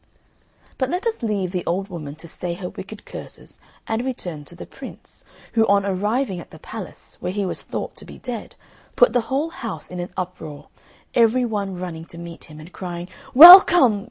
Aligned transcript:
But 0.79 0.89
let 0.89 1.05
us 1.05 1.21
leave 1.21 1.51
the 1.51 1.63
old 1.67 1.89
woman 1.89 2.15
to 2.15 2.27
say 2.27 2.55
her 2.55 2.69
wicked 2.69 3.05
curses 3.05 3.59
and 3.85 4.03
return 4.03 4.43
to 4.45 4.55
the 4.55 4.65
Prince, 4.65 5.23
who 5.53 5.67
on 5.67 5.85
arriving 5.85 6.39
at 6.39 6.49
the 6.49 6.57
palace, 6.57 7.17
where 7.19 7.31
he 7.31 7.45
was 7.45 7.61
thought 7.61 7.93
to 7.97 8.05
be 8.05 8.17
dead, 8.17 8.55
put 8.95 9.13
the 9.13 9.21
whole 9.29 9.49
house 9.51 9.91
in 9.91 9.99
an 9.99 10.09
uproar, 10.17 10.69
every 11.13 11.45
one 11.45 11.77
running 11.79 12.05
to 12.05 12.17
meet 12.17 12.45
him 12.45 12.59
and 12.59 12.73
crying, 12.73 13.09
"Welcome! 13.35 13.99